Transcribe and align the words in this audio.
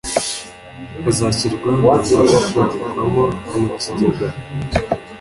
azashyirwa 1.09 1.69
mugushorwamo 1.83 3.23
mu 3.61 3.67
kigega. 3.81 4.27